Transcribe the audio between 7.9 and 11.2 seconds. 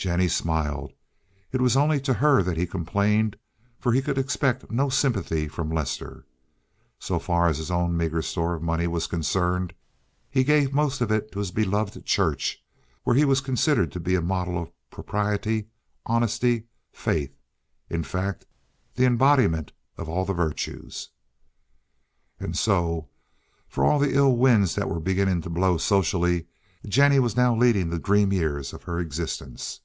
meager store of money was concerned, he gave the most of